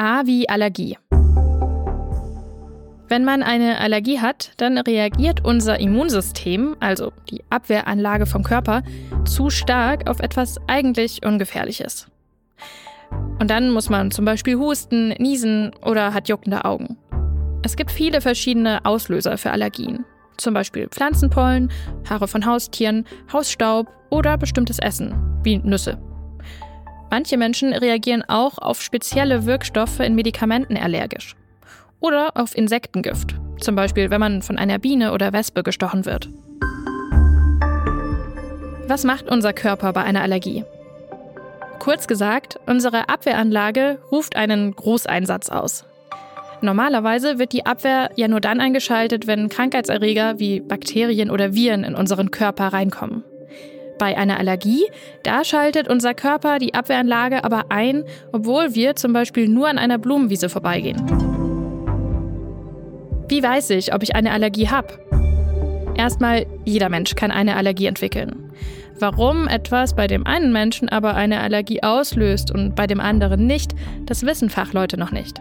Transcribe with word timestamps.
A 0.00 0.26
wie 0.26 0.48
Allergie. 0.48 0.96
Wenn 3.08 3.24
man 3.24 3.42
eine 3.42 3.80
Allergie 3.80 4.20
hat, 4.20 4.52
dann 4.58 4.78
reagiert 4.78 5.44
unser 5.44 5.80
Immunsystem, 5.80 6.76
also 6.78 7.12
die 7.28 7.42
Abwehranlage 7.50 8.26
vom 8.26 8.44
Körper, 8.44 8.84
zu 9.24 9.50
stark 9.50 10.08
auf 10.08 10.20
etwas 10.20 10.60
eigentlich 10.68 11.26
Ungefährliches. 11.26 12.06
Und 13.40 13.50
dann 13.50 13.72
muss 13.72 13.90
man 13.90 14.12
zum 14.12 14.24
Beispiel 14.24 14.56
husten, 14.56 15.08
niesen 15.18 15.72
oder 15.84 16.14
hat 16.14 16.28
juckende 16.28 16.64
Augen. 16.64 16.96
Es 17.64 17.74
gibt 17.74 17.90
viele 17.90 18.20
verschiedene 18.20 18.84
Auslöser 18.84 19.36
für 19.36 19.50
Allergien. 19.50 20.04
Zum 20.36 20.54
Beispiel 20.54 20.86
Pflanzenpollen, 20.88 21.72
Haare 22.08 22.28
von 22.28 22.46
Haustieren, 22.46 23.04
Hausstaub 23.32 23.88
oder 24.10 24.38
bestimmtes 24.38 24.78
Essen, 24.78 25.40
wie 25.42 25.58
Nüsse. 25.58 25.98
Manche 27.10 27.36
Menschen 27.36 27.72
reagieren 27.72 28.22
auch 28.26 28.58
auf 28.58 28.82
spezielle 28.82 29.46
Wirkstoffe 29.46 30.00
in 30.00 30.14
Medikamenten 30.14 30.76
allergisch. 30.76 31.36
Oder 32.00 32.36
auf 32.36 32.56
Insektengift, 32.56 33.34
zum 33.60 33.74
Beispiel 33.74 34.10
wenn 34.10 34.20
man 34.20 34.42
von 34.42 34.58
einer 34.58 34.78
Biene 34.78 35.12
oder 35.12 35.32
Wespe 35.32 35.62
gestochen 35.62 36.04
wird. 36.04 36.28
Was 38.86 39.04
macht 39.04 39.30
unser 39.30 39.52
Körper 39.52 39.92
bei 39.92 40.02
einer 40.02 40.22
Allergie? 40.22 40.64
Kurz 41.78 42.06
gesagt, 42.06 42.58
unsere 42.66 43.08
Abwehranlage 43.08 43.98
ruft 44.10 44.36
einen 44.36 44.74
Großeinsatz 44.74 45.48
aus. 45.48 45.84
Normalerweise 46.60 47.38
wird 47.38 47.52
die 47.52 47.66
Abwehr 47.66 48.10
ja 48.16 48.28
nur 48.28 48.40
dann 48.40 48.60
eingeschaltet, 48.60 49.26
wenn 49.26 49.48
Krankheitserreger 49.48 50.38
wie 50.38 50.60
Bakterien 50.60 51.30
oder 51.30 51.54
Viren 51.54 51.84
in 51.84 51.94
unseren 51.94 52.30
Körper 52.30 52.68
reinkommen. 52.68 53.22
Bei 53.98 54.16
einer 54.16 54.38
Allergie, 54.38 54.84
da 55.24 55.44
schaltet 55.44 55.88
unser 55.88 56.14
Körper 56.14 56.58
die 56.58 56.74
Abwehranlage 56.74 57.42
aber 57.42 57.66
ein, 57.70 58.04
obwohl 58.32 58.74
wir 58.74 58.94
zum 58.94 59.12
Beispiel 59.12 59.48
nur 59.48 59.68
an 59.68 59.78
einer 59.78 59.98
Blumenwiese 59.98 60.48
vorbeigehen. 60.48 61.02
Wie 63.28 63.42
weiß 63.42 63.70
ich, 63.70 63.92
ob 63.92 64.02
ich 64.02 64.14
eine 64.14 64.30
Allergie 64.30 64.68
habe? 64.68 64.88
Erstmal, 65.96 66.46
jeder 66.64 66.88
Mensch 66.88 67.16
kann 67.16 67.32
eine 67.32 67.56
Allergie 67.56 67.86
entwickeln. 67.86 68.52
Warum 69.00 69.48
etwas 69.48 69.94
bei 69.94 70.06
dem 70.06 70.26
einen 70.26 70.52
Menschen 70.52 70.88
aber 70.88 71.14
eine 71.14 71.40
Allergie 71.40 71.82
auslöst 71.82 72.52
und 72.52 72.74
bei 72.74 72.86
dem 72.86 73.00
anderen 73.00 73.46
nicht, 73.46 73.72
das 74.06 74.24
wissen 74.24 74.48
Fachleute 74.48 74.96
noch 74.96 75.12
nicht. 75.12 75.40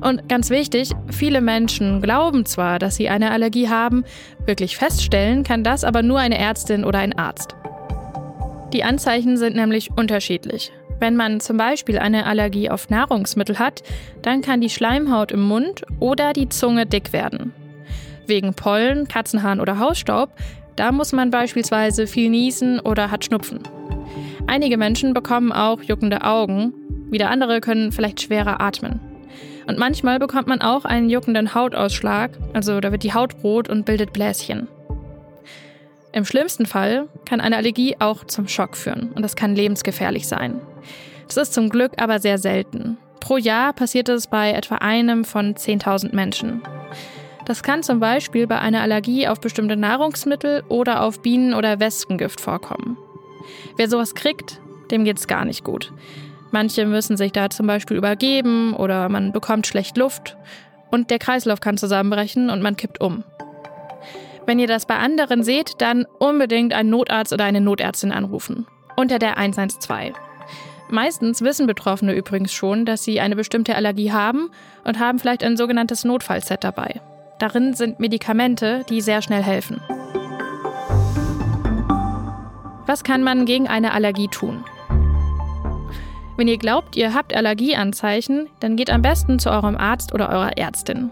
Und 0.00 0.28
ganz 0.28 0.50
wichtig, 0.50 0.92
viele 1.10 1.40
Menschen 1.40 2.00
glauben 2.00 2.46
zwar, 2.46 2.78
dass 2.78 2.96
sie 2.96 3.08
eine 3.08 3.30
Allergie 3.30 3.68
haben, 3.68 4.04
wirklich 4.46 4.76
feststellen 4.76 5.42
kann 5.42 5.62
das 5.62 5.84
aber 5.84 6.02
nur 6.02 6.18
eine 6.18 6.38
Ärztin 6.38 6.84
oder 6.84 6.98
ein 6.98 7.18
Arzt. 7.18 7.54
Die 8.72 8.84
Anzeichen 8.84 9.36
sind 9.36 9.56
nämlich 9.56 9.90
unterschiedlich. 9.96 10.72
Wenn 10.98 11.14
man 11.14 11.40
zum 11.40 11.56
Beispiel 11.56 11.98
eine 11.98 12.26
Allergie 12.26 12.70
auf 12.70 12.88
Nahrungsmittel 12.88 13.58
hat, 13.58 13.82
dann 14.22 14.40
kann 14.40 14.60
die 14.60 14.70
Schleimhaut 14.70 15.30
im 15.30 15.42
Mund 15.42 15.82
oder 16.00 16.32
die 16.32 16.48
Zunge 16.48 16.86
dick 16.86 17.12
werden. 17.12 17.52
Wegen 18.26 18.54
Pollen, 18.54 19.06
Katzenhaaren 19.06 19.60
oder 19.60 19.78
Hausstaub, 19.78 20.30
da 20.74 20.92
muss 20.92 21.12
man 21.12 21.30
beispielsweise 21.30 22.06
viel 22.06 22.30
niesen 22.30 22.80
oder 22.80 23.10
hat 23.10 23.24
Schnupfen. 23.24 23.60
Einige 24.46 24.76
Menschen 24.76 25.14
bekommen 25.14 25.52
auch 25.52 25.82
juckende 25.82 26.22
Augen, 26.22 26.72
wieder 27.10 27.30
andere 27.30 27.60
können 27.60 27.92
vielleicht 27.92 28.22
schwerer 28.22 28.60
atmen. 28.60 29.00
Und 29.66 29.78
manchmal 29.78 30.18
bekommt 30.18 30.48
man 30.48 30.60
auch 30.60 30.84
einen 30.84 31.10
juckenden 31.10 31.54
Hautausschlag, 31.54 32.30
also 32.52 32.80
da 32.80 32.90
wird 32.90 33.02
die 33.02 33.14
Haut 33.14 33.34
rot 33.42 33.68
und 33.68 33.84
bildet 33.84 34.12
Bläschen. 34.12 34.68
Im 36.16 36.24
schlimmsten 36.24 36.64
Fall 36.64 37.08
kann 37.26 37.42
eine 37.42 37.56
Allergie 37.58 37.96
auch 37.98 38.24
zum 38.24 38.48
Schock 38.48 38.74
führen 38.74 39.12
und 39.12 39.20
das 39.20 39.36
kann 39.36 39.54
lebensgefährlich 39.54 40.26
sein. 40.26 40.62
Das 41.26 41.36
ist 41.36 41.52
zum 41.52 41.68
Glück 41.68 41.92
aber 41.98 42.20
sehr 42.20 42.38
selten. 42.38 42.96
Pro 43.20 43.36
Jahr 43.36 43.74
passiert 43.74 44.08
es 44.08 44.26
bei 44.26 44.52
etwa 44.52 44.76
einem 44.76 45.26
von 45.26 45.54
10.000 45.54 46.14
Menschen. 46.14 46.62
Das 47.44 47.62
kann 47.62 47.82
zum 47.82 48.00
Beispiel 48.00 48.46
bei 48.46 48.58
einer 48.58 48.80
Allergie 48.80 49.28
auf 49.28 49.42
bestimmte 49.42 49.76
Nahrungsmittel 49.76 50.64
oder 50.70 51.02
auf 51.02 51.20
Bienen- 51.20 51.52
oder 51.52 51.80
Wespengift 51.80 52.40
vorkommen. 52.40 52.96
Wer 53.76 53.90
sowas 53.90 54.14
kriegt, 54.14 54.58
dem 54.90 55.04
geht 55.04 55.18
es 55.18 55.26
gar 55.26 55.44
nicht 55.44 55.64
gut. 55.64 55.92
Manche 56.50 56.86
müssen 56.86 57.18
sich 57.18 57.32
da 57.32 57.50
zum 57.50 57.66
Beispiel 57.66 57.98
übergeben 57.98 58.72
oder 58.72 59.10
man 59.10 59.32
bekommt 59.32 59.66
schlecht 59.66 59.98
Luft 59.98 60.38
und 60.90 61.10
der 61.10 61.18
Kreislauf 61.18 61.60
kann 61.60 61.76
zusammenbrechen 61.76 62.48
und 62.48 62.62
man 62.62 62.78
kippt 62.78 63.02
um. 63.02 63.22
Wenn 64.46 64.60
ihr 64.60 64.68
das 64.68 64.86
bei 64.86 64.96
anderen 64.96 65.42
seht, 65.42 65.80
dann 65.80 66.06
unbedingt 66.20 66.72
einen 66.72 66.90
Notarzt 66.90 67.32
oder 67.32 67.44
eine 67.44 67.60
Notärztin 67.60 68.12
anrufen. 68.12 68.66
Unter 68.96 69.18
der 69.18 69.36
112. 69.36 70.14
Meistens 70.88 71.42
wissen 71.42 71.66
Betroffene 71.66 72.14
übrigens 72.14 72.52
schon, 72.52 72.86
dass 72.86 73.02
sie 73.02 73.18
eine 73.18 73.34
bestimmte 73.34 73.74
Allergie 73.74 74.12
haben 74.12 74.50
und 74.84 75.00
haben 75.00 75.18
vielleicht 75.18 75.42
ein 75.42 75.56
sogenanntes 75.56 76.04
Notfallset 76.04 76.62
dabei. 76.62 77.00
Darin 77.40 77.74
sind 77.74 77.98
Medikamente, 77.98 78.84
die 78.88 79.00
sehr 79.00 79.20
schnell 79.20 79.42
helfen. 79.42 79.80
Was 82.86 83.02
kann 83.02 83.24
man 83.24 83.46
gegen 83.46 83.66
eine 83.66 83.92
Allergie 83.92 84.28
tun? 84.28 84.64
Wenn 86.36 86.48
ihr 86.48 86.58
glaubt, 86.58 86.96
ihr 86.96 87.14
habt 87.14 87.34
Allergieanzeichen, 87.34 88.48
dann 88.60 88.76
geht 88.76 88.90
am 88.90 89.00
besten 89.00 89.38
zu 89.38 89.50
eurem 89.50 89.76
Arzt 89.76 90.12
oder 90.12 90.28
eurer 90.28 90.58
Ärztin. 90.58 91.10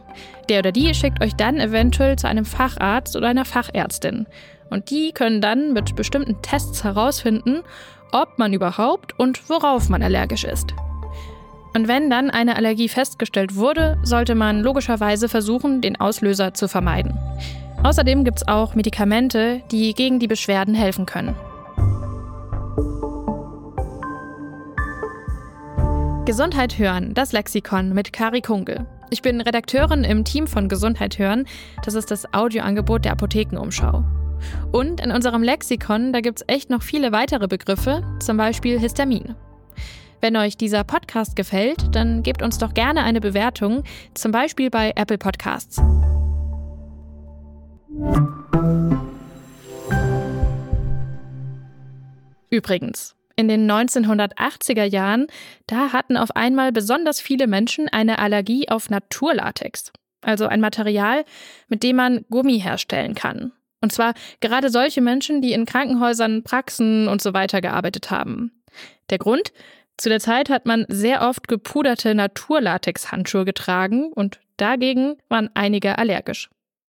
Der 0.50 0.58
oder 0.58 0.70
die 0.70 0.94
schickt 0.94 1.22
euch 1.22 1.34
dann 1.34 1.60
eventuell 1.60 2.16
zu 2.16 2.28
einem 2.28 2.44
Facharzt 2.44 3.16
oder 3.16 3.28
einer 3.28 3.46
Fachärztin. 3.46 4.26
Und 4.68 4.90
die 4.90 5.12
können 5.12 5.40
dann 5.40 5.72
mit 5.72 5.96
bestimmten 5.96 6.42
Tests 6.42 6.84
herausfinden, 6.84 7.62
ob 8.12 8.38
man 8.38 8.52
überhaupt 8.52 9.18
und 9.18 9.48
worauf 9.48 9.88
man 9.88 10.02
allergisch 10.02 10.44
ist. 10.44 10.74
Und 11.74 11.88
wenn 11.88 12.10
dann 12.10 12.30
eine 12.30 12.56
Allergie 12.56 12.88
festgestellt 12.88 13.56
wurde, 13.56 13.98
sollte 14.02 14.34
man 14.34 14.60
logischerweise 14.60 15.28
versuchen, 15.28 15.80
den 15.80 15.98
Auslöser 15.98 16.54
zu 16.54 16.68
vermeiden. 16.68 17.18
Außerdem 17.82 18.24
gibt 18.24 18.38
es 18.38 18.48
auch 18.48 18.74
Medikamente, 18.74 19.62
die 19.70 19.94
gegen 19.94 20.18
die 20.18 20.28
Beschwerden 20.28 20.74
helfen 20.74 21.06
können. 21.06 21.34
Gesundheit 26.24 26.78
hören, 26.78 27.12
das 27.12 27.32
Lexikon 27.32 27.92
mit 27.92 28.14
Kari 28.14 28.40
Kunkel. 28.40 28.86
Ich 29.10 29.20
bin 29.20 29.42
Redakteurin 29.42 30.04
im 30.04 30.24
Team 30.24 30.46
von 30.46 30.70
Gesundheit 30.70 31.18
hören. 31.18 31.44
Das 31.84 31.92
ist 31.92 32.10
das 32.10 32.32
Audioangebot 32.32 33.04
der 33.04 33.12
Apothekenumschau. 33.12 34.02
Und 34.72 35.02
in 35.02 35.12
unserem 35.12 35.42
Lexikon, 35.42 36.14
da 36.14 36.22
gibt 36.22 36.40
es 36.40 36.44
echt 36.48 36.70
noch 36.70 36.82
viele 36.82 37.12
weitere 37.12 37.46
Begriffe, 37.46 38.02
zum 38.20 38.38
Beispiel 38.38 38.80
Histamin. 38.80 39.34
Wenn 40.22 40.38
euch 40.38 40.56
dieser 40.56 40.82
Podcast 40.82 41.36
gefällt, 41.36 41.94
dann 41.94 42.22
gebt 42.22 42.40
uns 42.40 42.56
doch 42.56 42.72
gerne 42.72 43.02
eine 43.02 43.20
Bewertung, 43.20 43.82
zum 44.14 44.32
Beispiel 44.32 44.70
bei 44.70 44.92
Apple 44.96 45.18
Podcasts. 45.18 45.82
Übrigens, 52.48 53.14
in 53.36 53.48
den 53.48 53.70
1980er 53.70 54.84
Jahren, 54.84 55.26
da 55.66 55.92
hatten 55.92 56.16
auf 56.16 56.36
einmal 56.36 56.72
besonders 56.72 57.20
viele 57.20 57.46
Menschen 57.46 57.88
eine 57.88 58.18
Allergie 58.18 58.68
auf 58.68 58.90
Naturlatex, 58.90 59.92
also 60.22 60.46
ein 60.46 60.60
Material, 60.60 61.24
mit 61.68 61.82
dem 61.82 61.96
man 61.96 62.24
Gummi 62.30 62.60
herstellen 62.60 63.14
kann. 63.14 63.52
Und 63.80 63.92
zwar 63.92 64.14
gerade 64.40 64.70
solche 64.70 65.00
Menschen, 65.00 65.42
die 65.42 65.52
in 65.52 65.66
Krankenhäusern, 65.66 66.42
Praxen 66.42 67.06
und 67.06 67.20
so 67.20 67.34
weiter 67.34 67.60
gearbeitet 67.60 68.10
haben. 68.10 68.62
Der 69.10 69.18
Grund? 69.18 69.52
Zu 69.96 70.08
der 70.08 70.20
Zeit 70.20 70.48
hat 70.48 70.66
man 70.66 70.86
sehr 70.88 71.22
oft 71.22 71.46
gepuderte 71.46 72.14
Naturlatex-Handschuhe 72.14 73.44
getragen 73.44 74.12
und 74.12 74.40
dagegen 74.56 75.16
waren 75.28 75.50
einige 75.54 75.98
allergisch. 75.98 76.50